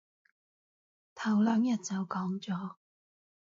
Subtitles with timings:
[1.13, 2.75] 頭兩日就講咗